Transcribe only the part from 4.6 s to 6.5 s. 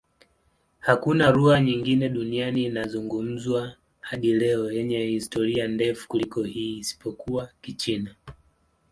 yenye historia ndefu kuliko